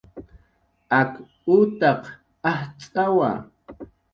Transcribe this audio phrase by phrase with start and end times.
[0.99, 1.11] Ak
[1.55, 2.03] utaq
[2.51, 3.31] ajtz'awa